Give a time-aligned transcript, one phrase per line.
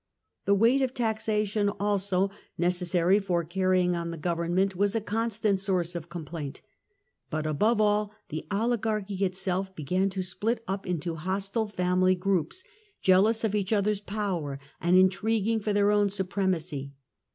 [0.45, 5.93] The weight of taxation also, necessary for carrying on the government, was a constant source
[5.93, 6.61] of complaint;
[7.29, 12.63] but above all the oligarchy itself began to split up into hostile family groups,
[13.03, 16.93] jealous of each other's power, and intriguing for Rivalry be their own supremacy.